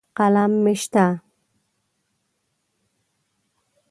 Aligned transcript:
قلم 0.17 0.51
مې 0.63 0.73
شته. 0.81 1.05